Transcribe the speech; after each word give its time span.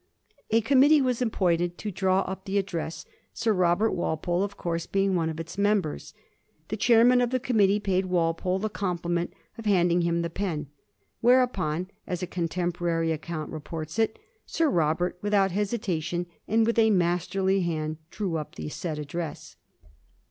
^ 0.37 0.43
A 0.49 0.61
com 0.61 0.81
mittee 0.81 0.99
was 0.99 1.21
appointed 1.21 1.77
to 1.77 1.91
draw 1.91 2.21
up 2.21 2.45
the 2.45 2.57
address, 2.57 3.05
Sir 3.35 3.53
Robert 3.53 3.91
Walpole, 3.91 4.41
of 4.41 4.57
course, 4.57 4.87
being 4.87 5.13
one 5.13 5.29
of 5.29 5.39
its 5.39 5.59
members. 5.59 6.15
The 6.69 6.75
chairman 6.75 7.21
of 7.21 7.29
the 7.29 7.39
committee 7.39 7.79
paid 7.79 8.07
Walpole 8.07 8.57
the 8.57 8.67
compliment 8.67 9.31
of 9.59 9.65
handing 9.67 10.01
him 10.01 10.23
the 10.23 10.29
pen, 10.31 10.69
* 10.93 11.21
whereupon,' 11.21 11.91
as 12.07 12.23
a 12.23 12.25
contemporary 12.25 13.11
account 13.11 13.51
reports 13.51 13.99
it, 13.99 14.17
* 14.33 14.35
Sir 14.47 14.71
Robert, 14.71 15.21
wth 15.21 15.33
out 15.33 15.51
hesitation, 15.51 16.25
and 16.47 16.65
with 16.65 16.79
a 16.79 16.89
masterly 16.89 17.61
hand, 17.61 17.97
drew 18.09 18.37
up 18.37 18.55
the 18.55 18.69
said 18.69 18.97
address.' 18.97 19.55